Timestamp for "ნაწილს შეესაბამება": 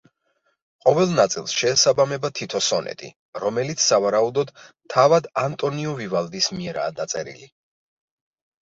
1.17-2.31